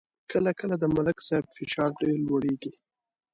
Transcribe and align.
کله 0.31 0.51
کله 0.59 0.75
د 0.79 0.83
ملک 0.95 1.17
صاحب 1.27 1.45
فشار 1.57 1.89
ډېر 2.01 2.17
لوړېږي. 2.27 2.73